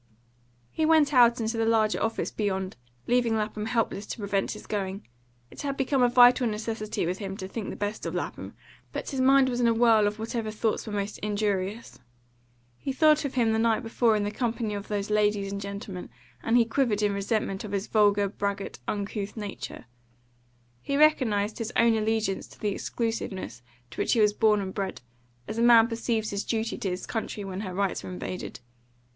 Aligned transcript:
He 0.71 0.83
went 0.83 1.13
out 1.13 1.39
into 1.39 1.57
the 1.57 1.65
larger 1.67 2.01
office 2.01 2.31
beyond, 2.31 2.75
leaving 3.05 3.35
Lapham 3.35 3.67
helpless 3.67 4.07
to 4.07 4.17
prevent 4.17 4.53
his 4.53 4.65
going. 4.65 5.07
It 5.51 5.61
had 5.61 5.77
become 5.77 6.01
a 6.01 6.09
vital 6.09 6.47
necessity 6.47 7.05
with 7.05 7.19
him 7.19 7.37
to 7.37 7.47
think 7.47 7.69
the 7.69 7.75
best 7.75 8.07
of 8.07 8.15
Lapham, 8.15 8.55
but 8.93 9.11
his 9.11 9.21
mind 9.21 9.47
was 9.47 9.59
in 9.59 9.67
a 9.67 9.75
whirl 9.75 10.07
of 10.07 10.17
whatever 10.17 10.49
thoughts 10.49 10.87
were 10.87 10.91
most 10.93 11.19
injurious. 11.19 11.99
He 12.79 12.91
thought 12.91 13.25
of 13.25 13.35
him 13.35 13.53
the 13.53 13.59
night 13.59 13.83
before 13.83 14.15
in 14.15 14.23
the 14.23 14.31
company 14.31 14.73
of 14.73 14.87
those 14.87 15.11
ladies 15.11 15.51
and 15.51 15.61
gentlemen, 15.61 16.09
and 16.41 16.57
he 16.57 16.65
quivered 16.65 17.03
in 17.03 17.13
resentment 17.13 17.63
of 17.63 17.71
his 17.71 17.85
vulgar, 17.85 18.27
braggart, 18.27 18.79
uncouth 18.87 19.37
nature. 19.37 19.85
He 20.81 20.97
recognised 20.97 21.59
his 21.59 21.71
own 21.75 21.95
allegiance 21.95 22.47
to 22.47 22.59
the 22.59 22.69
exclusiveness 22.73 23.61
to 23.91 24.01
which 24.01 24.13
he 24.13 24.19
was 24.19 24.33
born 24.33 24.61
and 24.61 24.73
bred, 24.73 25.01
as 25.47 25.59
a 25.59 25.61
man 25.61 25.87
perceives 25.87 26.31
his 26.31 26.43
duty 26.43 26.75
to 26.79 26.89
his 26.89 27.05
country 27.05 27.43
when 27.43 27.59
her 27.59 27.73
rights 27.75 28.03
are 28.03 28.09
invaded. 28.09 28.61